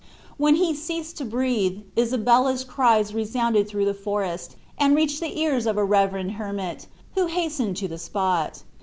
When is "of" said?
5.67-5.77